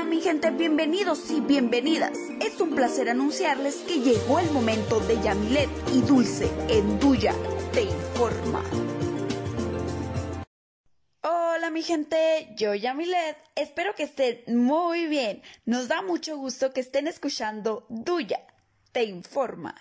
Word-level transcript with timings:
Hola 0.00 0.08
mi 0.08 0.22
gente, 0.22 0.50
bienvenidos 0.50 1.30
y 1.30 1.42
bienvenidas. 1.42 2.16
Es 2.40 2.58
un 2.58 2.74
placer 2.74 3.10
anunciarles 3.10 3.84
que 3.86 4.00
llegó 4.00 4.38
el 4.38 4.50
momento 4.50 4.98
de 5.00 5.20
Yamilet 5.20 5.68
y 5.92 6.00
Dulce 6.00 6.50
en 6.70 6.98
Duya 6.98 7.34
Te 7.74 7.82
Informa. 7.82 8.64
Hola 11.20 11.68
mi 11.70 11.82
gente, 11.82 12.48
yo 12.56 12.74
Yamilet, 12.74 13.36
espero 13.54 13.94
que 13.94 14.04
estén 14.04 14.42
muy 14.46 15.06
bien. 15.06 15.42
Nos 15.66 15.88
da 15.88 16.00
mucho 16.00 16.38
gusto 16.38 16.72
que 16.72 16.80
estén 16.80 17.06
escuchando 17.06 17.84
Duya 17.90 18.40
Te 18.92 19.04
Informa. 19.04 19.74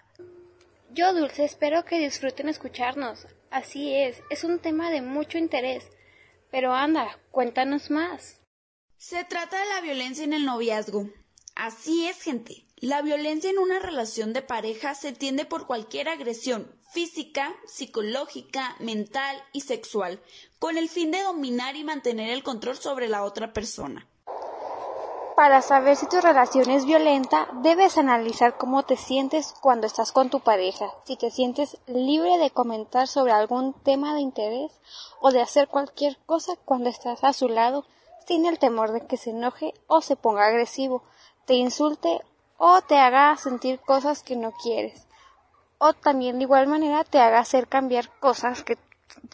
Yo 0.91 1.13
Dulce, 1.13 1.45
espero 1.45 1.85
que 1.85 1.97
disfruten 1.97 2.49
escucharnos. 2.49 3.25
Así 3.51 3.95
es, 3.95 4.21
es 4.29 4.43
un 4.43 4.59
tema 4.59 4.91
de 4.91 5.01
mucho 5.01 5.37
interés. 5.37 5.87
Pero 6.51 6.73
anda, 6.73 7.17
cuéntanos 7.31 7.89
más. 7.89 8.38
Se 8.99 9.23
trata 9.23 9.57
de 9.57 9.65
la 9.69 9.79
violencia 9.79 10.25
en 10.25 10.33
el 10.33 10.45
noviazgo. 10.45 11.05
Así 11.55 12.05
es, 12.05 12.21
gente. 12.21 12.65
La 12.75 13.01
violencia 13.01 13.49
en 13.49 13.57
una 13.57 13.79
relación 13.79 14.33
de 14.33 14.41
pareja 14.41 14.93
se 14.93 15.07
entiende 15.07 15.45
por 15.45 15.67
cualquier 15.67 16.09
agresión 16.09 16.69
física, 16.91 17.55
psicológica, 17.65 18.75
mental 18.79 19.41
y 19.53 19.61
sexual, 19.61 20.21
con 20.59 20.77
el 20.77 20.89
fin 20.89 21.11
de 21.11 21.23
dominar 21.23 21.77
y 21.77 21.85
mantener 21.85 22.29
el 22.29 22.43
control 22.43 22.75
sobre 22.75 23.07
la 23.07 23.23
otra 23.23 23.53
persona. 23.53 24.05
Para 25.37 25.61
saber 25.61 25.95
si 25.95 26.05
tu 26.09 26.19
relación 26.19 26.69
es 26.69 26.85
violenta, 26.85 27.47
debes 27.63 27.97
analizar 27.97 28.57
cómo 28.57 28.83
te 28.83 28.97
sientes 28.97 29.53
cuando 29.61 29.87
estás 29.87 30.11
con 30.11 30.29
tu 30.29 30.41
pareja, 30.41 30.91
si 31.05 31.15
te 31.15 31.31
sientes 31.31 31.77
libre 31.87 32.37
de 32.37 32.51
comentar 32.51 33.07
sobre 33.07 33.31
algún 33.31 33.73
tema 33.81 34.13
de 34.13 34.19
interés 34.19 34.73
o 35.21 35.31
de 35.31 35.39
hacer 35.39 35.69
cualquier 35.69 36.17
cosa 36.25 36.57
cuando 36.65 36.89
estás 36.89 37.23
a 37.23 37.31
su 37.31 37.47
lado 37.47 37.85
tiene 38.29 38.49
el 38.49 38.59
temor 38.59 38.91
de 38.91 39.07
que 39.07 39.17
se 39.17 39.31
enoje 39.31 39.73
o 39.87 40.03
se 40.03 40.15
ponga 40.15 40.45
agresivo, 40.45 41.01
te 41.47 41.55
insulte 41.55 42.21
o 42.59 42.79
te 42.83 42.99
haga 42.99 43.35
sentir 43.37 43.79
cosas 43.79 44.21
que 44.21 44.35
no 44.35 44.51
quieres. 44.51 45.07
O 45.79 45.93
también 45.93 46.37
de 46.37 46.43
igual 46.43 46.67
manera 46.67 47.03
te 47.03 47.19
haga 47.19 47.39
hacer 47.39 47.67
cambiar 47.67 48.07
cosas 48.19 48.61
que, 48.61 48.77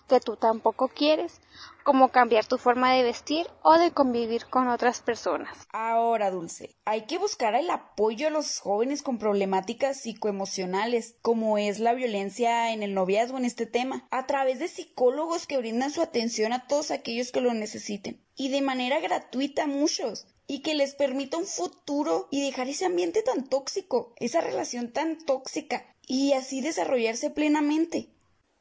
que 0.08 0.22
tú 0.22 0.38
tampoco 0.38 0.88
quieres, 0.88 1.42
como 1.86 2.10
cambiar 2.10 2.48
tu 2.48 2.58
forma 2.58 2.94
de 2.94 3.04
vestir 3.04 3.46
o 3.62 3.78
de 3.78 3.92
convivir 3.92 4.48
con 4.48 4.68
otras 4.70 5.02
personas. 5.02 5.56
Ahora, 5.72 6.32
Dulce, 6.32 6.76
hay 6.84 7.06
que 7.06 7.20
buscar 7.20 7.54
el 7.54 7.70
apoyo 7.70 8.28
a 8.28 8.32
los 8.32 8.58
jóvenes 8.58 9.04
con 9.04 9.20
problemáticas 9.20 10.02
psicoemocionales, 10.02 11.16
como 11.22 11.60
es 11.60 11.78
la 11.78 11.94
violencia 11.94 12.74
en 12.74 12.82
el 12.82 12.96
noviazgo 12.96 13.38
en 13.38 13.46
este 13.46 13.68
tema, 13.68 14.08
a 14.10 14.26
través 14.26 14.58
de 14.58 14.68
psicólogos 14.68 15.46
que 15.46 15.60
brindan 15.60 15.92
su 15.92 16.02
atención 16.02 16.54
a 16.54 16.66
todos 16.66 16.90
aquellos 16.90 17.32
que 17.32 17.42
lo 17.42 17.54
necesiten 17.54 18.20
y 18.36 18.50
de 18.50 18.64
manera 18.64 19.00
gratuita 19.00 19.66
a 19.66 19.68
muchos 19.68 20.26
y 20.48 20.64
que 20.64 20.74
les 20.74 20.96
permita 20.96 21.38
un 21.38 21.46
futuro 21.46 22.28
y 22.32 22.42
dejar 22.42 22.68
ese 22.68 22.86
ambiente 22.86 23.22
tan 23.22 23.48
tóxico, 23.48 24.16
esa 24.18 24.42
relación 24.42 24.92
tan 24.92 25.24
tóxica 25.24 25.86
y 26.08 26.34
así 26.34 26.62
desarrollarse 26.62 27.30
plenamente. 27.30 28.10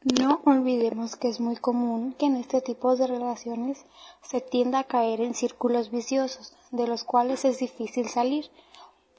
No 0.04 0.40
olvidemos 0.44 1.16
que 1.16 1.28
es 1.28 1.40
muy 1.40 1.56
común 1.56 2.14
que 2.18 2.26
en 2.26 2.36
este 2.36 2.60
tipo 2.60 2.94
de 2.94 3.06
relaciones 3.06 3.84
se 4.22 4.40
tienda 4.40 4.80
a 4.80 4.84
caer 4.84 5.20
en 5.20 5.34
círculos 5.34 5.90
viciosos, 5.90 6.54
de 6.70 6.86
los 6.86 7.04
cuales 7.04 7.44
es 7.44 7.58
difícil 7.58 8.08
salir, 8.08 8.50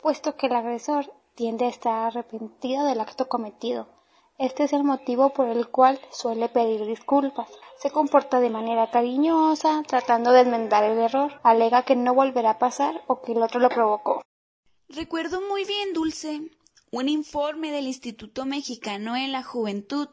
puesto 0.02 0.38
que 0.38 0.48
el 0.48 0.56
agresor 0.56 1.12
tiende 1.34 1.66
a 1.66 1.70
estar 1.70 2.08
arrepentido 2.08 2.86
del 2.86 3.02
acto 3.02 3.28
cometido, 3.28 3.88
este 4.38 4.66
es 4.66 4.74
el 4.74 4.84
motivo 4.84 5.30
por 5.30 5.48
el 5.48 5.70
cual 5.70 5.98
suele 6.12 6.50
pedir 6.50 6.86
disculpas. 6.86 7.50
Se 7.80 7.90
comporta 7.90 8.42
de 8.42 8.50
manera 8.50 8.92
cariñosa, 8.92 9.82
tratando 9.88 10.34
de 10.34 10.42
enmendar 10.42 10.84
el 10.84 10.98
error. 10.98 11.40
Alega 11.42 11.84
que 11.84 11.96
no 11.96 12.14
volverá 12.14 12.52
a 12.52 12.60
pasar 12.60 13.02
o 13.08 13.22
que 13.22 13.32
el 13.32 13.42
otro 13.42 13.62
lo 13.62 13.70
provocó. 13.70 14.22
Recuerdo 14.90 15.40
muy 15.40 15.64
bien, 15.64 15.94
Dulce, 15.94 16.42
un 16.92 17.08
informe 17.08 17.72
del 17.72 17.88
Instituto 17.88 18.46
Mexicano 18.46 19.16
en 19.16 19.32
la 19.32 19.42
Juventud 19.42 20.10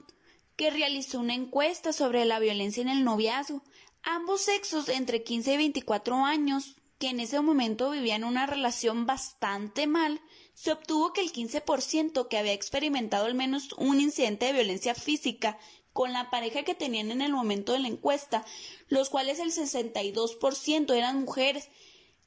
que 0.57 0.71
realizó 0.71 1.21
una 1.21 1.35
encuesta 1.35 1.93
sobre 1.93 2.25
la 2.25 2.39
violencia 2.39 2.83
en 2.83 2.89
el 2.89 3.05
noviazgo. 3.05 3.63
Ambos 4.03 4.43
sexos 4.43 4.89
entre 4.89 5.23
15 5.23 5.55
y 5.55 5.57
24 5.57 6.25
años, 6.25 6.77
que 6.99 7.09
en 7.09 7.21
ese 7.21 7.41
momento 7.41 7.91
vivían 7.91 8.25
una 8.25 8.47
relación 8.47 9.07
bastante 9.07 9.87
mal, 9.87 10.21
se 10.55 10.73
obtuvo 10.73 11.13
que 11.13 11.21
el 11.21 11.33
15% 11.33 12.29
que 12.29 12.39
había 12.39 12.53
experimentado 12.53 13.27
al 13.27 13.35
menos 13.35 13.73
un 13.79 14.01
incidente 14.01 14.47
de 14.47 14.53
violencia 14.53 14.95
física 14.95 15.59
con 15.93 16.13
la 16.13 16.31
pareja 16.31 16.63
que 16.63 16.75
tenían 16.75 17.11
en 17.11 17.23
el 17.23 17.33
momento 17.33 17.73
de 17.73 17.81
la 17.81 17.89
encuesta, 17.89 18.45
los 18.89 19.11
cuales 19.11 19.39
el 19.41 19.53
62% 19.53 20.95
eran 20.95 21.21
mujeres, 21.21 21.69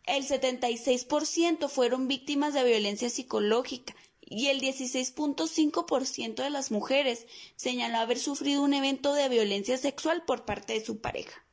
el 0.06 0.28
76% 0.28 1.68
fueron 1.68 2.08
víctimas 2.08 2.54
de 2.54 2.64
violencia 2.64 3.10
psicológica 3.10 3.96
y 4.26 4.48
el 4.48 4.62
16.5% 4.62 6.36
de 6.36 6.50
las 6.50 6.72
mujeres 6.72 7.28
señaló 7.56 7.98
haber 7.98 8.20
sufrido 8.20 8.62
un 8.62 8.74
evento 8.74 9.14
de 9.14 9.30
violencia 9.30 9.78
sexual 9.78 10.24
por 10.26 10.46
parte 10.46 10.74
de 10.74 10.86
su 10.86 11.00
pareja. 11.00 11.46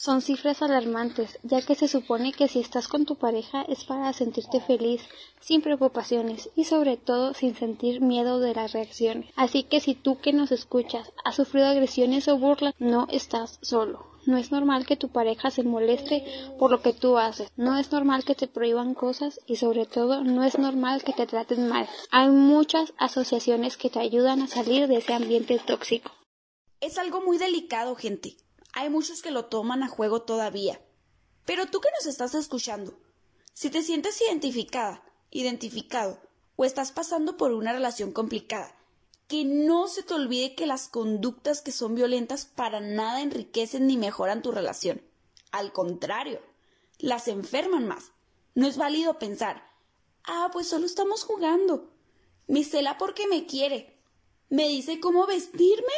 Son 0.00 0.22
cifras 0.22 0.62
alarmantes, 0.62 1.40
ya 1.42 1.60
que 1.60 1.74
se 1.74 1.88
supone 1.88 2.32
que 2.32 2.46
si 2.46 2.60
estás 2.60 2.86
con 2.86 3.04
tu 3.04 3.16
pareja 3.16 3.62
es 3.62 3.82
para 3.82 4.12
sentirte 4.12 4.60
feliz, 4.60 5.02
sin 5.40 5.60
preocupaciones 5.60 6.50
y 6.54 6.66
sobre 6.66 6.96
todo 6.96 7.34
sin 7.34 7.56
sentir 7.56 8.00
miedo 8.00 8.38
de 8.38 8.54
las 8.54 8.70
reacciones. 8.70 9.28
Así 9.34 9.64
que 9.64 9.80
si 9.80 9.96
tú 9.96 10.20
que 10.20 10.32
nos 10.32 10.52
escuchas 10.52 11.12
has 11.24 11.34
sufrido 11.34 11.66
agresiones 11.66 12.28
o 12.28 12.38
burlas, 12.38 12.74
no 12.78 13.08
estás 13.10 13.58
solo. 13.60 14.06
No 14.28 14.36
es 14.36 14.52
normal 14.52 14.86
que 14.86 14.96
tu 14.96 15.08
pareja 15.08 15.50
se 15.50 15.64
moleste 15.64 16.24
por 16.58 16.70
lo 16.70 16.80
que 16.82 16.92
tú 16.92 17.18
haces. 17.18 17.50
No 17.56 17.76
es 17.76 17.90
normal 17.90 18.24
que 18.24 18.36
te 18.36 18.46
prohíban 18.46 18.94
cosas 18.94 19.40
y 19.46 19.56
sobre 19.56 19.86
todo 19.86 20.22
no 20.22 20.44
es 20.44 20.58
normal 20.58 21.02
que 21.02 21.12
te 21.12 21.26
traten 21.26 21.68
mal. 21.68 21.88
Hay 22.12 22.28
muchas 22.28 22.92
asociaciones 22.98 23.76
que 23.76 23.90
te 23.90 23.98
ayudan 23.98 24.42
a 24.42 24.46
salir 24.46 24.86
de 24.86 24.98
ese 24.98 25.14
ambiente 25.14 25.58
tóxico. 25.58 26.12
Es 26.80 26.98
algo 26.98 27.20
muy 27.20 27.38
delicado, 27.38 27.96
gente 27.96 28.36
hay 28.78 28.90
muchos 28.90 29.22
que 29.22 29.32
lo 29.32 29.46
toman 29.46 29.82
a 29.82 29.88
juego 29.88 30.22
todavía. 30.22 30.80
Pero 31.44 31.66
tú 31.66 31.80
que 31.80 31.88
nos 31.98 32.06
estás 32.06 32.34
escuchando, 32.36 32.96
si 33.52 33.70
te 33.70 33.82
sientes 33.82 34.20
identificada, 34.20 35.02
identificado, 35.32 36.20
o 36.54 36.64
estás 36.64 36.92
pasando 36.92 37.36
por 37.36 37.52
una 37.52 37.72
relación 37.72 38.12
complicada, 38.12 38.77
que 39.28 39.44
no 39.44 39.86
se 39.86 40.02
te 40.02 40.14
olvide 40.14 40.54
que 40.54 40.66
las 40.66 40.88
conductas 40.88 41.62
que 41.62 41.70
son 41.70 41.94
violentas 41.94 42.46
para 42.46 42.80
nada 42.80 43.20
enriquecen 43.20 43.86
ni 43.86 43.96
mejoran 43.96 44.42
tu 44.42 44.50
relación. 44.50 45.02
Al 45.52 45.72
contrario, 45.72 46.40
las 46.98 47.28
enferman 47.28 47.86
más. 47.86 48.10
No 48.54 48.66
es 48.66 48.76
válido 48.76 49.18
pensar, 49.18 49.62
ah, 50.24 50.50
pues 50.52 50.68
solo 50.68 50.86
estamos 50.86 51.22
jugando. 51.22 51.90
Me 52.46 52.64
cela 52.64 52.98
porque 52.98 53.28
me 53.28 53.46
quiere. 53.46 53.96
Me 54.48 54.66
dice 54.66 54.98
cómo 54.98 55.26
vestirme 55.26 55.94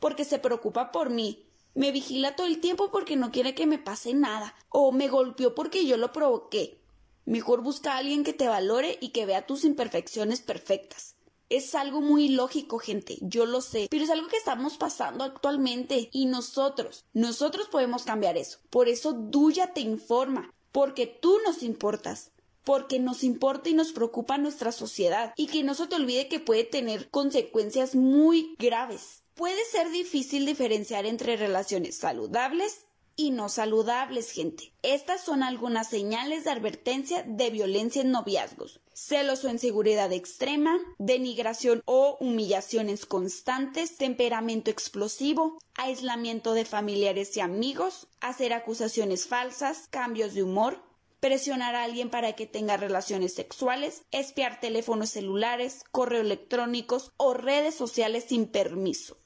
porque 0.00 0.24
se 0.24 0.38
preocupa 0.38 0.90
por 0.90 1.10
mí 1.10 1.46
me 1.74 1.92
vigila 1.92 2.34
todo 2.34 2.46
el 2.46 2.60
tiempo 2.60 2.90
porque 2.90 3.16
no 3.16 3.30
quiere 3.30 3.54
que 3.54 3.66
me 3.66 3.78
pase 3.78 4.14
nada. 4.14 4.54
O 4.68 4.92
me 4.92 5.08
golpeó 5.08 5.54
porque 5.54 5.86
yo 5.86 5.96
lo 5.96 6.12
provoqué. 6.12 6.80
Mejor 7.24 7.62
busca 7.62 7.94
a 7.94 7.98
alguien 7.98 8.24
que 8.24 8.32
te 8.32 8.48
valore 8.48 8.98
y 9.00 9.10
que 9.10 9.26
vea 9.26 9.46
tus 9.46 9.64
imperfecciones 9.64 10.40
perfectas. 10.40 11.14
Es 11.50 11.74
algo 11.74 12.00
muy 12.00 12.28
lógico, 12.28 12.78
gente, 12.78 13.18
yo 13.20 13.44
lo 13.44 13.60
sé, 13.60 13.88
pero 13.90 14.04
es 14.04 14.10
algo 14.10 14.28
que 14.28 14.38
estamos 14.38 14.78
pasando 14.78 15.24
actualmente 15.24 16.08
y 16.12 16.24
nosotros, 16.24 17.04
nosotros 17.12 17.68
podemos 17.68 18.04
cambiar 18.04 18.38
eso. 18.38 18.58
Por 18.70 18.88
eso 18.88 19.12
Duya 19.12 19.74
te 19.74 19.82
informa, 19.82 20.54
porque 20.72 21.06
tú 21.06 21.38
nos 21.44 21.62
importas, 21.62 22.30
porque 22.64 22.98
nos 22.98 23.22
importa 23.24 23.68
y 23.68 23.74
nos 23.74 23.92
preocupa 23.92 24.38
nuestra 24.38 24.72
sociedad 24.72 25.34
y 25.36 25.48
que 25.48 25.62
no 25.62 25.74
se 25.74 25.86
te 25.86 25.96
olvide 25.96 26.28
que 26.28 26.40
puede 26.40 26.64
tener 26.64 27.10
consecuencias 27.10 27.94
muy 27.94 28.54
graves 28.58 29.20
puede 29.40 29.64
ser 29.64 29.90
difícil 29.90 30.44
diferenciar 30.44 31.06
entre 31.06 31.34
relaciones 31.34 31.96
saludables 31.96 32.84
y 33.16 33.30
no 33.30 33.48
saludables, 33.48 34.32
gente. 34.32 34.74
Estas 34.82 35.24
son 35.24 35.42
algunas 35.42 35.88
señales 35.88 36.44
de 36.44 36.50
advertencia 36.50 37.22
de 37.26 37.48
violencia 37.48 38.02
en 38.02 38.10
noviazgos. 38.10 38.82
Celos 39.02 39.44
o 39.44 39.48
inseguridad 39.48 40.12
extrema, 40.12 40.78
denigración 40.98 41.82
o 41.86 42.18
humillaciones 42.20 43.06
constantes, 43.06 43.96
temperamento 43.96 44.70
explosivo, 44.70 45.58
aislamiento 45.74 46.52
de 46.52 46.66
familiares 46.66 47.34
y 47.38 47.40
amigos, 47.40 48.08
hacer 48.20 48.52
acusaciones 48.52 49.26
falsas, 49.26 49.88
cambios 49.88 50.34
de 50.34 50.42
humor, 50.42 50.82
presionar 51.18 51.76
a 51.76 51.84
alguien 51.84 52.10
para 52.10 52.34
que 52.34 52.46
tenga 52.46 52.76
relaciones 52.76 53.32
sexuales, 53.32 54.02
espiar 54.10 54.60
teléfonos 54.60 55.08
celulares, 55.08 55.82
correo 55.90 56.20
electrónicos 56.20 57.12
o 57.16 57.32
redes 57.32 57.74
sociales 57.74 58.26
sin 58.28 58.48
permiso. 58.48 59.16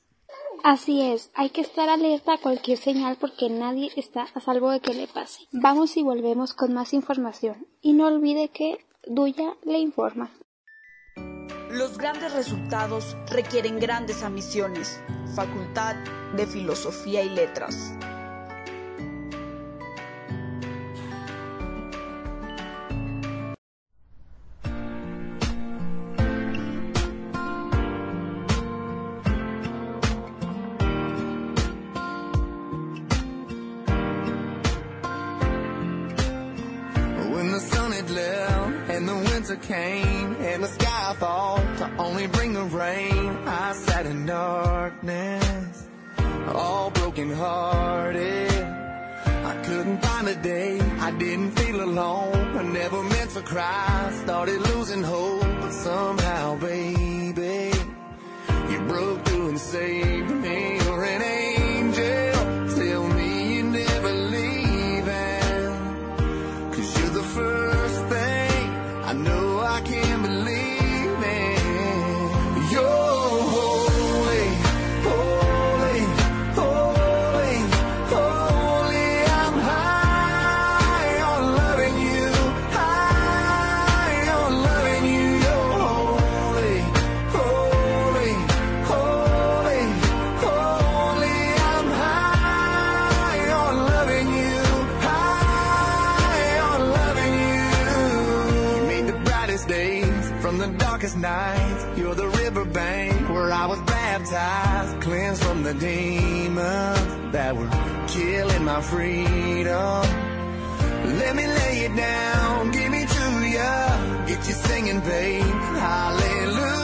Así 0.62 1.02
es, 1.02 1.32
hay 1.34 1.50
que 1.50 1.62
estar 1.62 1.88
alerta 1.88 2.34
a 2.34 2.40
cualquier 2.40 2.78
señal 2.78 3.16
porque 3.20 3.50
nadie 3.50 3.90
está 3.96 4.22
a 4.22 4.40
salvo 4.40 4.70
de 4.70 4.78
que 4.78 4.94
le 4.94 5.08
pase. 5.08 5.48
Vamos 5.50 5.96
y 5.96 6.04
volvemos 6.04 6.54
con 6.54 6.72
más 6.72 6.94
información. 6.94 7.66
Y 7.82 7.92
no 7.92 8.06
olvide 8.06 8.50
que 8.50 8.78
Duya 9.06 9.54
le 9.64 9.78
informa. 9.78 10.30
Los 11.70 11.98
grandes 11.98 12.32
resultados 12.32 13.16
requieren 13.30 13.78
grandes 13.78 14.22
ambiciones. 14.22 15.00
Facultad 15.34 15.96
de 16.36 16.46
Filosofía 16.46 17.22
y 17.22 17.28
Letras. 17.28 17.92
Couldn't 49.84 50.02
find 50.02 50.28
a 50.28 50.34
day, 50.36 50.80
I 50.98 51.10
didn't 51.10 51.50
feel 51.58 51.82
alone. 51.82 52.56
I 52.56 52.62
never 52.62 53.02
meant 53.02 53.30
to 53.32 53.42
cry, 53.42 54.10
started 54.22 54.58
losing 54.72 55.02
hope, 55.02 55.42
but 55.60 55.72
somehow, 55.72 56.56
baby, 56.56 57.70
you 58.70 58.78
broke 58.88 59.22
through 59.26 59.48
and 59.50 59.60
saved 59.60 60.30
me. 60.30 60.78
You're 60.84 61.04
an 61.04 61.22
angel. 61.22 61.53
Baptized, 104.54 105.00
cleansed 105.02 105.42
from 105.44 105.62
the 105.62 105.74
demons 105.74 107.32
that 107.32 107.56
were 107.56 107.70
killing 108.08 108.64
my 108.64 108.80
freedom. 108.80 110.02
Let 111.20 111.36
me 111.36 111.46
lay 111.46 111.84
it 111.86 111.94
down, 111.96 112.70
give 112.72 112.90
me 112.90 113.06
to 113.06 113.24
ya, 113.56 114.26
get 114.26 114.46
you 114.48 114.54
singing, 114.54 115.00
babe. 115.00 115.42
Hallelujah. 115.86 116.74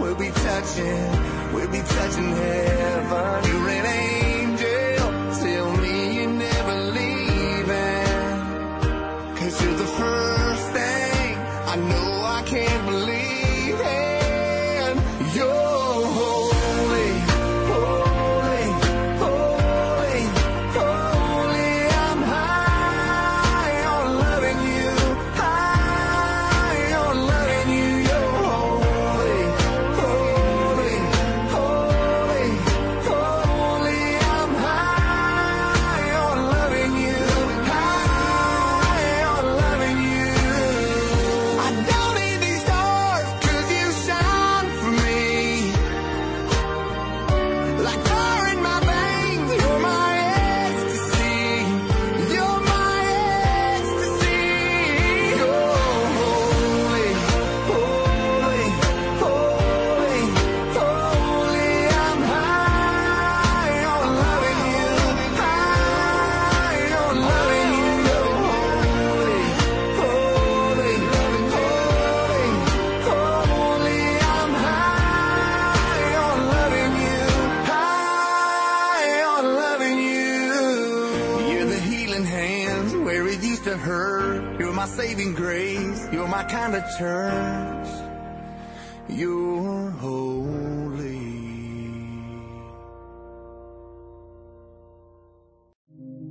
We'll 0.00 0.16
be 0.16 0.30
touching, 0.30 1.10
we'll 1.52 1.70
be 1.70 1.82
touching 1.96 2.30
heaven. 2.36 3.44
You're. 3.50 4.23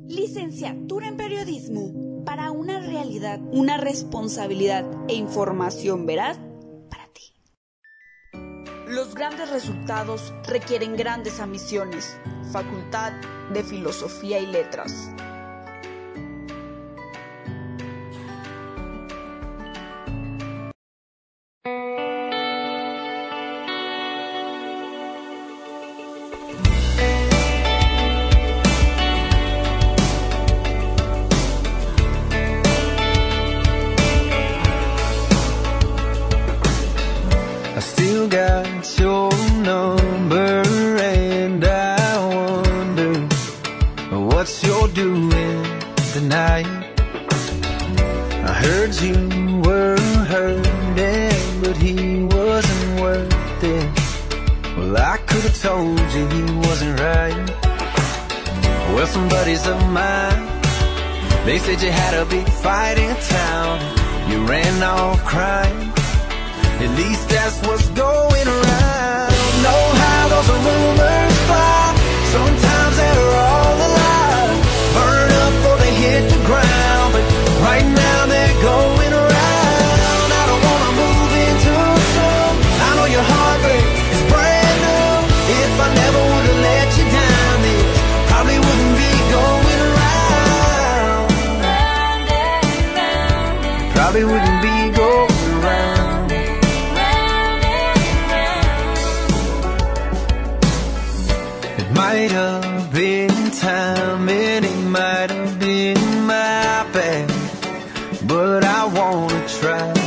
Licenciatura 0.07 1.07
en 1.07 1.15
Periodismo 1.15 2.23
para 2.25 2.51
una 2.51 2.79
realidad, 2.79 3.39
una 3.51 3.77
responsabilidad 3.77 4.85
e 5.07 5.13
información 5.13 6.05
veraz 6.05 6.38
para 6.89 7.07
ti. 7.13 7.33
Los 8.88 9.15
grandes 9.15 9.50
resultados 9.50 10.33
requieren 10.45 10.97
grandes 10.97 11.39
ambiciones. 11.39 12.17
Facultad 12.51 13.13
de 13.53 13.63
Filosofía 13.63 14.39
y 14.39 14.45
Letras. 14.45 15.09
It. 53.63 53.89
Well, 54.77 54.98
I 54.98 55.17
could 55.17 55.43
have 55.43 55.62
told 55.62 56.00
you 56.15 56.27
he 56.27 56.43
wasn't 56.67 57.00
right. 57.00 57.50
Well, 58.93 59.08
some 59.08 59.27
buddies 59.29 59.65
of 59.67 59.77
mine, 59.89 60.41
they 61.46 61.58
said 61.58 61.82
you 61.82 61.91
had 61.91 62.13
a 62.13 62.25
big 62.25 62.48
fight 62.48 62.98
in 62.98 63.15
town. 63.15 63.79
You 64.29 64.46
ran 64.46 64.84
off 64.84 65.24
crying. 65.25 65.91
At 66.84 66.91
least 66.98 67.29
that's 67.29 67.60
what's 67.67 67.89
going 67.89 68.48
around. 68.48 69.32
Don't 69.32 69.63
Know 69.65 69.84
how 70.03 70.24
those 70.34 70.50
rumors 70.67 71.38
fly. 71.48 71.96
Sometimes 72.36 72.96
they're 72.98 73.36
all 73.48 73.75
a 73.88 73.89
lie. 74.00 74.55
Burn 74.96 75.32
up 75.43 75.51
before 75.53 75.77
they 75.84 75.93
hit 76.03 76.24
the 76.29 76.41
ground. 76.46 77.08
But 77.15 77.25
right 77.67 77.88
now 78.03 78.25
they're 78.25 78.62
going 78.62 79.02
Probably 94.13 94.32
wouldn't 94.32 94.62
be 94.62 94.91
going 94.96 95.63
around. 95.63 96.32
It 101.79 101.91
might 101.96 102.29
have 102.29 102.93
been 102.93 103.50
time 103.50 104.29
and 104.29 104.65
it 104.65 104.82
might 104.86 105.32
have 105.32 105.60
been 105.60 106.27
my 106.27 106.86
bad, 106.93 107.27
but 108.27 108.63
I 108.63 108.86
wanna 108.86 109.48
try 109.48 110.02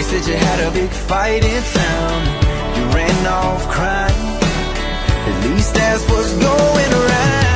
They 0.00 0.06
said 0.06 0.26
you 0.26 0.34
had 0.34 0.60
a 0.60 0.70
big 0.70 0.88
fight 0.88 1.44
in 1.44 1.62
town. 1.62 2.24
You 2.74 2.84
ran 2.96 3.26
off 3.26 3.68
crying. 3.68 4.38
At 5.28 5.44
least 5.44 5.74
that's 5.74 6.08
what's 6.08 6.32
going 6.32 6.92
around. 6.94 7.49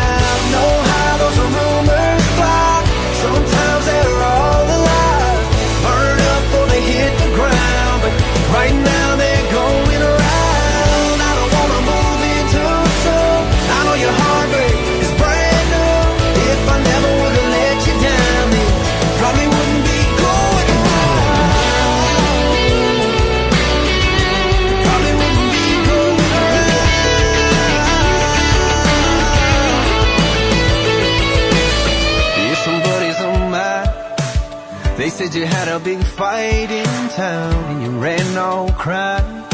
said 35.14 35.32
you 35.32 35.46
had 35.46 35.68
a 35.68 35.78
big 35.78 36.02
fight 36.02 36.72
in 36.72 37.08
town 37.10 37.54
and 37.70 37.82
you 37.84 37.90
ran 38.00 38.36
all 38.36 38.68
crying. 38.72 39.44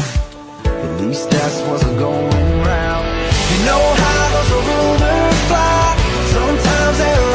At 0.65 1.01
least 1.01 1.29
that's 1.29 1.61
what's 1.67 1.83
going 1.83 2.51
round. 2.65 3.05
You 3.51 3.59
know 3.69 3.83
how 4.03 4.23
those 4.33 4.51
rumors 4.57 5.39
fly. 5.49 5.97
Sometimes 6.33 6.97
they're 6.97 7.30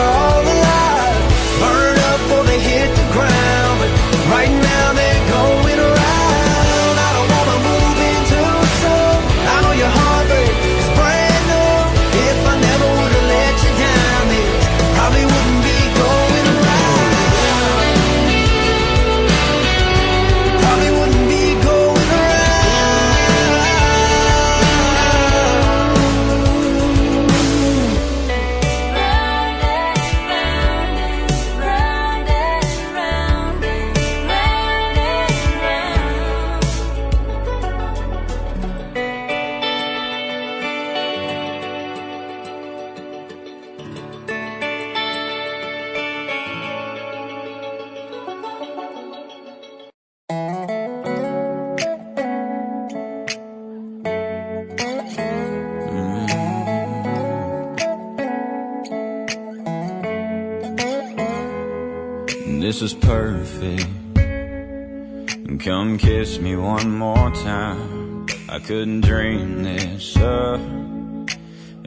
Kiss 65.94 66.40
me 66.40 66.56
one 66.56 66.90
more 66.98 67.30
time. 67.30 68.26
I 68.48 68.58
couldn't 68.58 69.02
dream 69.02 69.62
this 69.62 70.16
up, 70.16 70.60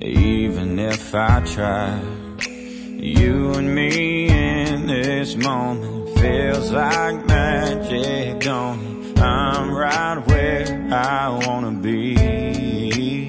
even 0.02 0.80
if 0.80 1.14
I 1.14 1.42
tried. 1.42 2.46
You 2.48 3.54
and 3.54 3.76
me 3.76 4.30
in 4.30 4.88
this 4.88 5.36
moment 5.36 6.18
feels 6.18 6.72
like 6.72 7.26
magic, 7.28 8.40
don't 8.40 8.80
it? 8.80 9.20
I'm 9.20 9.72
right 9.72 10.18
where 10.28 10.88
I 10.94 11.30
wanna 11.46 11.72
be. 11.72 13.28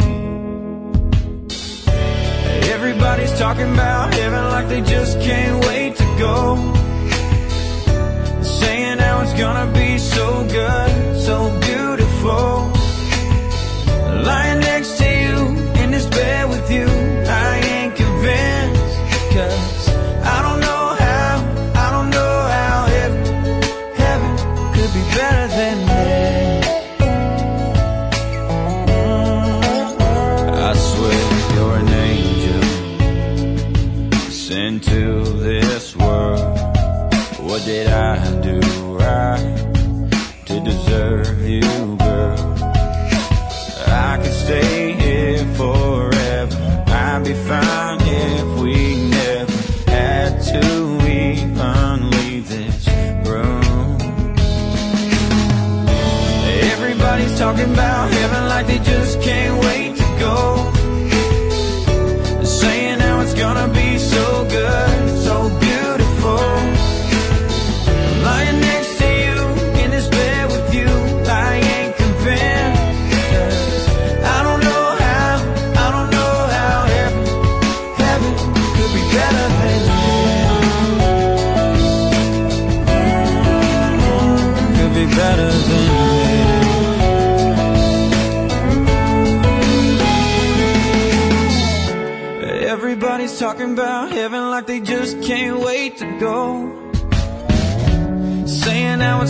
Everybody's 2.73 3.39
talking 3.39 3.73
about 3.73 4.15
heaven 4.15 4.45
like 4.51 4.69
they 4.69 4.83
just 4.83 5.21
can't 5.21 5.65
wait 5.67 5.97
to 5.97 6.05
go. 6.19 6.80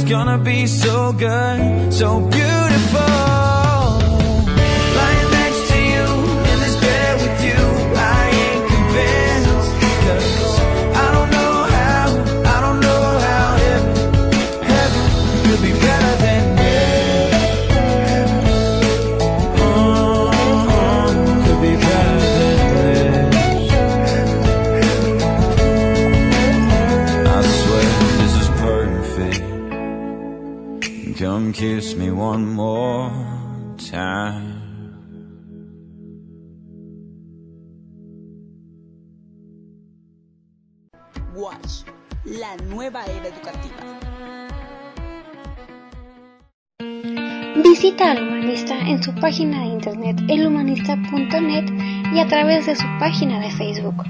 gonna 0.04 0.38
be 0.38 0.66
so 0.66 1.12
good, 1.12 1.92
so 1.92 2.21
beautiful. 2.21 3.20
Visita 47.90 48.12
al 48.12 48.23
humanista 48.23 48.78
en 48.78 49.02
su 49.02 49.12
página 49.16 49.62
de 49.62 49.66
internet 49.66 50.20
elhumanista.net 50.28 51.64
y 52.14 52.20
a 52.20 52.28
través 52.28 52.66
de 52.66 52.76
su 52.76 52.87
página 53.00 53.40
de 53.40 53.50
Facebook. 53.50 54.04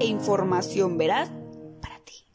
E 0.00 0.06
información 0.06 0.98
para 1.80 1.98
ti. 2.00 2.26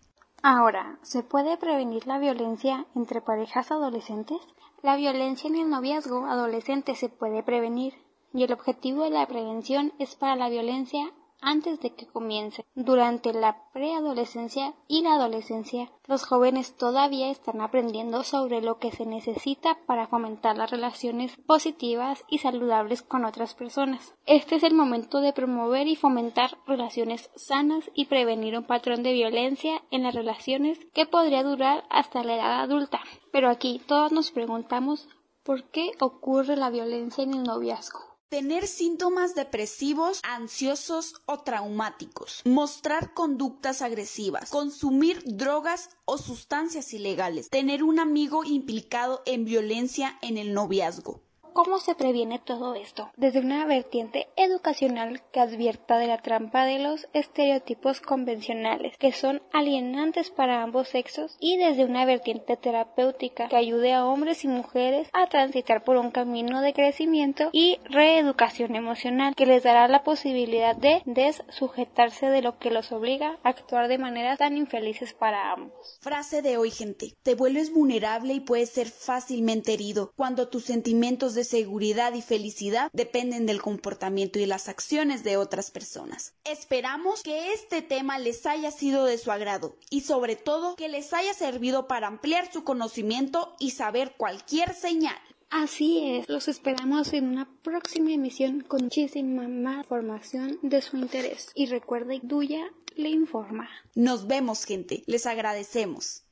Ahora, 0.42 1.00
¿se 1.02 1.22
puede 1.22 1.58
prevenir 1.58 2.08
la 2.08 2.18
violencia 2.18 2.86
entre 2.96 3.20
parejas 3.20 3.72
adolescentes? 3.72 4.40
La 4.82 4.96
violencia 4.96 5.50
en 5.50 5.58
el 5.58 5.70
noviazgo 5.70 6.28
adolescente 6.28 6.96
se 6.96 7.10
puede 7.10 7.44
prevenir 7.44 7.94
y 8.34 8.44
el 8.44 8.54
objetivo 8.54 9.04
de 9.04 9.10
la 9.10 9.28
prevención 9.28 9.92
es 10.00 10.16
para 10.16 10.38
la 10.38 10.48
violencia 10.48 11.12
antes 11.42 11.80
de 11.80 11.94
que 11.94 12.08
comience. 12.08 12.66
Durante 12.76 13.34
la 13.34 13.64
preadolescencia 13.74 14.74
y 14.88 15.02
la 15.02 15.14
adolescencia, 15.14 15.92
los 16.08 16.26
jóvenes 16.26 16.76
todavía 16.76 17.30
están 17.30 17.62
aprendiendo 17.62 18.24
sobre 18.24 18.62
lo 18.62 18.78
que 18.78 18.92
se 18.92 19.06
necesita 19.06 19.78
para 19.86 20.08
fomentar 20.08 20.58
las 20.58 20.72
relaciones 20.72 21.36
positivas 21.46 22.24
y 22.30 22.40
saludables 22.40 23.02
con 23.02 23.26
otras 23.26 23.54
personas. 23.56 24.16
Este 24.26 24.56
es 24.56 24.64
el 24.64 24.74
momento 24.74 25.22
de 25.22 25.34
promover 25.34 25.88
y 25.88 25.96
fomentar 25.96 26.58
relaciones 26.66 27.30
sanas 27.36 27.90
y 27.94 28.06
prevenir 28.06 28.58
un 28.58 28.66
patrón 28.66 29.04
de 29.04 29.14
violencia 29.14 29.82
en 29.92 30.04
las 30.04 30.16
relaciones 30.16 30.80
que 30.94 31.06
podría 31.06 31.44
durar 31.44 31.86
hasta 31.90 32.24
la 32.24 32.36
edad 32.36 32.62
adulta. 32.62 33.02
Pero 33.32 33.50
aquí 33.50 33.82
todos 33.86 34.12
nos 34.12 34.32
preguntamos 34.32 35.08
¿por 35.44 35.64
qué 35.72 35.92
ocurre 36.00 36.56
la 36.56 36.70
violencia 36.70 37.24
en 37.24 37.34
el 37.34 37.44
noviazgo? 37.44 38.09
Tener 38.30 38.68
síntomas 38.68 39.34
depresivos, 39.34 40.20
ansiosos 40.22 41.16
o 41.26 41.40
traumáticos. 41.40 42.44
Mostrar 42.46 43.16
conductas 43.16 43.82
agresivas. 43.82 44.52
Consumir 44.52 45.24
drogas 45.26 45.90
o 46.06 46.20
sustancias 46.20 46.94
ilegales. 46.94 47.50
Tener 47.50 47.82
un 47.82 48.00
amigo 48.00 48.44
implicado 48.44 49.24
en 49.26 49.46
violencia 49.46 50.20
en 50.22 50.38
el 50.38 50.54
noviazgo. 50.54 51.24
¿Cómo 51.54 51.80
se 51.80 51.96
previene 51.96 52.40
todo 52.40 52.76
esto? 52.76 53.10
Desde 53.18 53.40
una 53.40 53.66
vertiente 53.66 54.28
educacional 54.36 55.22
que 55.32 55.40
advierta 55.40 55.98
de 55.98 56.08
la 56.08 56.22
trampa 56.22 56.66
de 56.66 56.80
los 56.80 57.08
estereotipos 57.14 58.02
convencionales, 58.02 58.96
que 58.98 59.12
son 59.12 59.42
alienantes 59.52 60.30
para 60.30 60.62
ambos 60.62 60.90
sexos, 60.90 61.36
y 61.40 61.58
desde 61.58 61.86
una 61.86 62.06
vertiente 62.06 62.56
terapéutica 62.56 63.48
que 63.50 63.56
ayude 63.56 63.94
a 63.94 64.06
hombres 64.06 64.44
y 64.44 64.48
mujeres 64.48 65.10
a 65.14 65.28
transitar 65.28 65.84
por 65.84 65.98
un 65.98 66.12
camino 66.12 66.62
de 66.62 66.74
crecimiento 66.74 67.50
y 67.52 67.80
reeducación 67.86 68.76
emocional, 68.76 69.36
que 69.36 69.46
les 69.46 69.64
dará 69.64 69.88
la 69.88 70.04
posibilidad 70.04 70.76
de 70.76 71.02
desujetarse 71.06 72.28
de 72.28 72.42
lo 72.42 72.60
que 72.60 72.72
los 72.72 72.92
obliga 72.92 73.38
a 73.44 73.50
actuar 73.50 73.88
de 73.88 73.98
maneras 73.98 74.38
tan 74.38 74.58
infelices 74.58 75.14
para 75.14 75.52
ambos. 75.52 75.98
Frase 76.02 76.42
de 76.42 76.58
hoy, 76.58 76.72
gente. 76.72 77.14
Te 77.24 77.36
vuelves 77.36 77.74
vulnerable 77.74 78.34
y 78.34 78.40
puedes 78.40 78.70
ser 78.70 78.88
fácilmente 78.88 79.74
herido 79.74 80.12
cuando 80.16 80.50
tus 80.50 80.66
sentimientos 80.66 81.36
de 81.40 81.46
seguridad 81.46 82.14
y 82.14 82.22
felicidad 82.22 82.92
dependen 82.94 83.46
del 83.46 83.62
comportamiento 83.62 84.40
y 84.40 84.46
las 84.46 84.68
acciones 84.68 85.24
de 85.24 85.38
otras 85.38 85.72
personas. 85.72 86.34
Esperamos 86.44 87.24
que 87.24 87.54
este 87.54 87.82
tema 87.82 88.20
les 88.20 88.46
haya 88.46 88.72
sido 88.72 89.06
de 89.06 89.18
su 89.18 89.32
agrado 89.32 89.78
y 89.90 90.02
sobre 90.02 90.36
todo 90.36 90.76
que 90.76 90.90
les 90.90 91.14
haya 91.14 91.34
servido 91.34 91.88
para 91.88 92.08
ampliar 92.08 92.52
su 92.52 92.64
conocimiento 92.64 93.56
y 93.60 93.72
saber 93.72 94.16
cualquier 94.18 94.74
señal. 94.74 95.18
Así 95.50 96.18
es, 96.18 96.30
los 96.30 96.48
esperamos 96.48 97.12
en 97.14 97.26
una 97.28 97.50
próxima 97.64 98.12
emisión 98.12 98.62
con 98.62 98.84
muchísima 98.84 99.48
más 99.48 99.78
información 99.86 100.60
de 100.62 100.82
su 100.82 100.98
interés. 100.98 101.52
Y 101.56 101.66
recuerde, 101.66 102.20
Duya 102.22 102.72
le 102.96 103.10
informa. 103.10 103.68
Nos 103.96 104.28
vemos, 104.28 104.66
gente. 104.66 105.04
Les 105.08 105.26
agradecemos. 105.26 106.24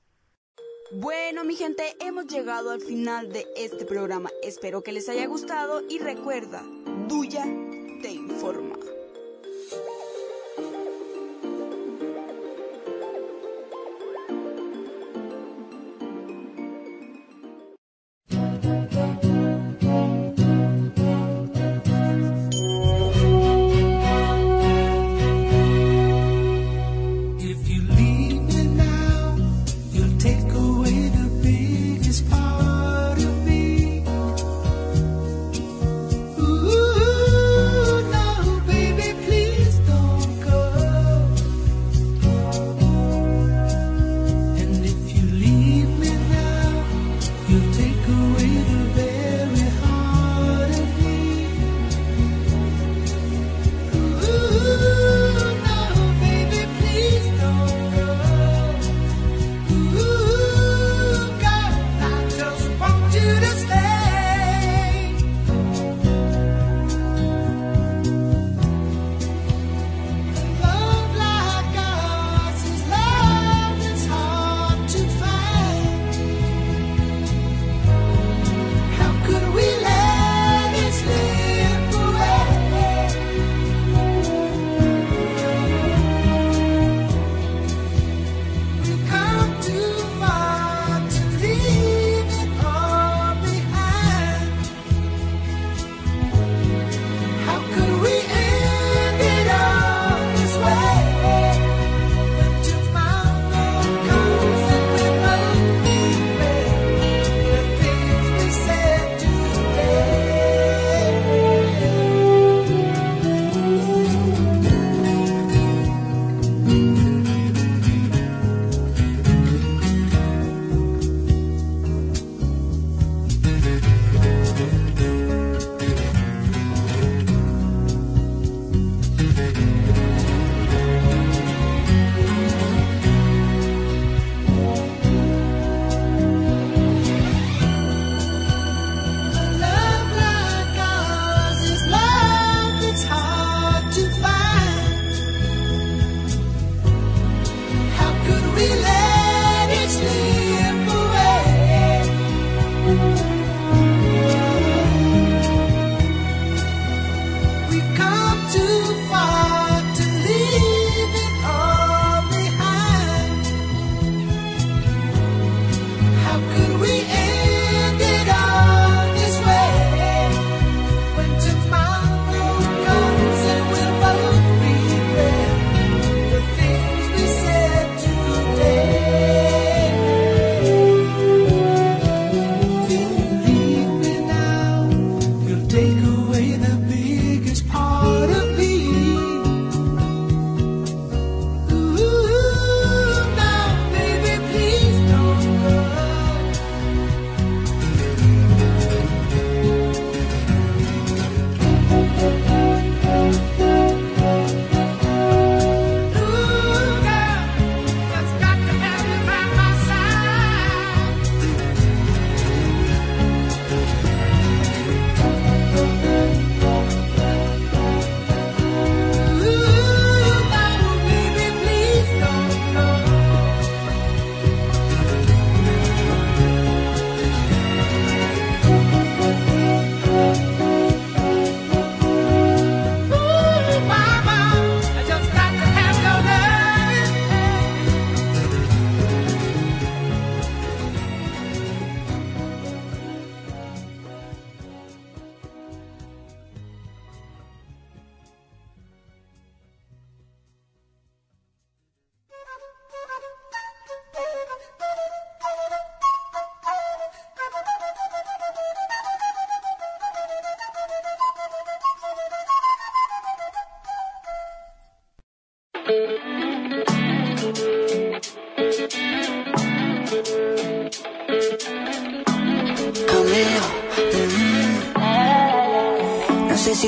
Bueno, 0.92 1.44
mi 1.44 1.56
gente, 1.56 1.98
hemos 2.00 2.28
llegado 2.28 2.72
al 2.72 2.80
final 2.80 3.30
de 3.34 3.46
este 3.58 3.84
programa. 3.86 4.30
Espero 4.42 4.84
que 4.84 4.94
les 4.94 5.10
haya 5.10 5.26
gustado 5.28 5.82
y 5.90 6.00
recuerda, 6.00 6.64
Duya 7.10 7.44
te 8.02 8.12
informa. 8.12 8.77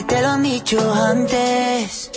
te 0.10 0.22
lo 0.22 0.30
han 0.30 0.44
dicho 0.44 0.94
antes. 0.94 2.12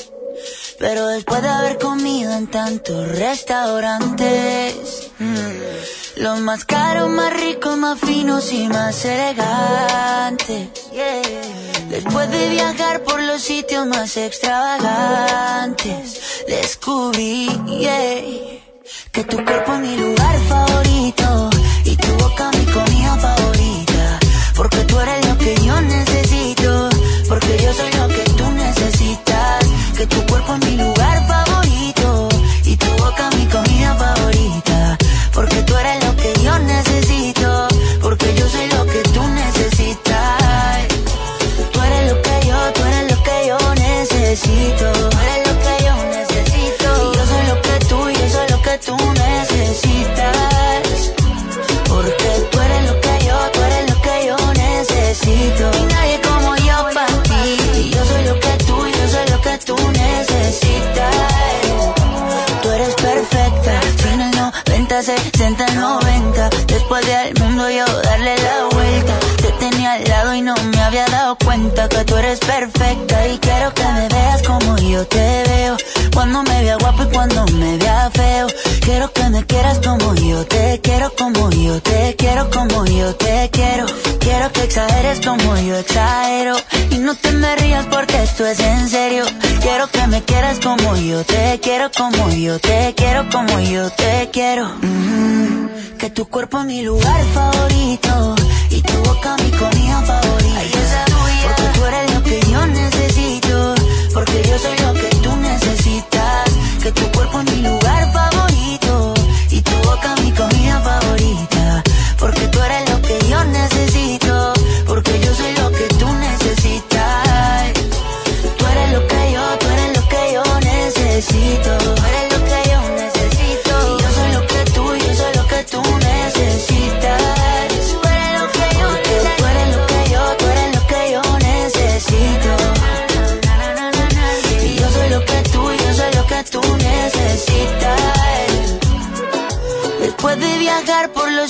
Pero 0.79 1.07
después 1.07 1.41
de 1.43 1.49
haber 1.49 1.79
comido 1.79 2.33
en 2.33 2.47
tantos 2.49 3.09
restaurantes, 3.17 5.11
mm, 5.19 6.23
los 6.23 6.41
más 6.41 6.65
caros, 6.65 7.09
más 7.09 7.33
ricos, 7.33 7.77
más 7.77 8.01
finos 8.01 8.53
y 8.53 8.67
más 8.67 9.05
elegantes. 9.05 10.71
Después 11.89 12.29
de 12.31 12.49
viajar 12.49 13.05
por 13.05 13.23
los 13.23 13.43
sitios 13.43 13.87
más 13.87 14.17
extravagantes, 14.17 16.45
descubrí 16.49 17.49
que 19.13 19.25
tu 19.25 19.45
cuerpo 19.45 19.75
es 19.75 19.81
mi 19.81 19.97
lugar 19.97 20.41
favorito. 20.49 21.52
Que 71.71 72.05
tú 72.05 72.17
eres 72.17 72.41
perfecta. 72.41 73.29
Y 73.29 73.39
quiero 73.39 73.73
que 73.75 73.85
me 73.85 74.09
veas 74.09 74.43
como 74.43 74.77
yo 74.79 75.07
te 75.07 75.45
veo. 75.49 75.77
Cuando 76.13 76.43
me 76.43 76.63
vea 76.63 76.77
guapo 76.77 77.05
y 77.05 77.07
cuando 77.07 77.45
me 77.47 77.77
vea 77.79 78.11
feo. 78.13 78.47
Quiero 78.81 79.13
que 79.13 79.29
me 79.31 79.45
quieras 79.45 79.79
como 79.79 80.15
yo 80.15 80.45
te 80.47 80.81
quiero, 80.83 81.13
como 81.17 81.51
yo 81.51 81.81
te 81.81 82.17
quiero, 82.17 82.51
como 82.51 82.85
yo 82.87 83.15
te 83.15 83.49
quiero. 83.53 83.87
Quiero 84.19 84.53
que 84.53 84.65
exageres 84.65 85.21
como 85.25 85.57
yo 85.59 85.77
exagero. 85.77 86.57
Y 86.91 86.99
no 86.99 87.15
te 87.15 87.31
me 87.33 87.55
rías 87.57 87.87
porque 87.87 88.23
esto 88.23 88.47
es 88.47 88.59
en 88.59 88.89
serio. 88.89 89.25
Quiero 89.61 89.87
que 89.89 90.07
me 90.09 90.23
quieras 90.23 90.59
como 90.59 90.97
yo 90.97 91.25
te 91.25 91.61
quiero, 91.61 91.91
como 91.97 92.31
yo 92.31 92.59
te 92.59 92.95
quiero, 92.97 93.29
como 93.31 93.61
yo 93.61 93.91
te 93.91 94.31
quiero. 94.33 94.69
Mm, 94.83 95.97
que 95.99 96.11
tu 96.11 96.27
cuerpo 96.27 96.59
es 96.61 96.67
mi 96.67 96.83
lugar 96.83 97.25
favorito 97.35 98.35
y 98.71 98.83
tu 98.83 98.95
boca 99.05 99.37
mi 99.37 99.51
comida 99.53 100.03
favorita. 100.03 101.12
Porque 101.43 101.63
tú 101.75 101.85
eres 101.85 102.15
lo 102.15 102.23
que 102.23 102.41
yo 102.51 102.67
necesito, 102.67 103.75
porque 104.15 104.43
yo 104.49 104.59
soy 104.59 104.79
lo 104.79 104.95
que 104.95 105.09
tú 105.23 105.37
necesitas. 105.37 106.51
Que 106.83 106.93
tu 106.93 107.11
cuerpo 107.13 107.41
es 107.41 107.53
mi 107.53 107.63
lugar 107.63 108.13
favorito 108.13 108.32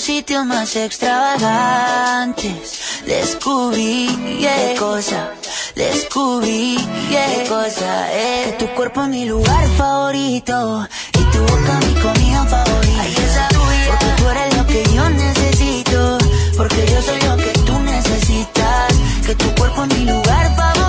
sitios 0.02 0.44
más 0.44 0.74
extravagantes, 0.74 2.80
descubrí 3.06 4.08
yeah, 4.40 4.72
qué 4.72 4.74
cosa, 4.76 5.30
descubrí 5.76 6.76
yeah, 7.08 7.36
qué 7.36 7.44
cosa 7.48 8.12
es 8.12 8.46
que 8.46 8.52
tu 8.58 8.66
cuerpo 8.74 9.02
es 9.02 9.08
mi 9.10 9.26
lugar 9.26 9.68
favorito 9.78 10.88
y 11.12 11.18
tu 11.30 11.38
boca 11.38 11.78
mi 11.86 11.94
comida 12.00 12.44
favorita. 12.46 13.48
Porque 13.86 14.06
tú 14.16 14.28
eres 14.28 14.56
lo 14.56 14.66
que 14.66 14.82
yo 14.92 15.08
necesito, 15.08 16.18
porque 16.56 16.84
yo 16.84 17.00
soy 17.00 17.20
lo 17.20 17.36
que 17.36 17.52
tú 17.64 17.78
necesitas. 17.78 18.92
Que 19.24 19.36
tu 19.36 19.54
cuerpo 19.54 19.84
es 19.84 19.88
mi 19.96 20.04
lugar 20.04 20.56
favorito 20.56 20.81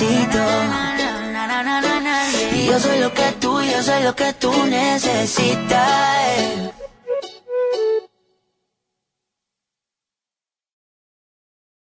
necesito. 0.00 0.38
Yo 2.66 2.78
soy 2.78 2.98
lo 3.00 3.12
que 3.12 3.32
tú, 3.40 3.60
yo 3.62 3.82
soy 3.82 4.02
lo 4.02 4.14
que 4.14 4.32
tú 4.34 4.52
necesitas. 4.66 5.78